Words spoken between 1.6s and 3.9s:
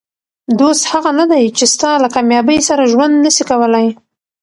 ستا له کامیابۍ سره ژوند نسي کولای.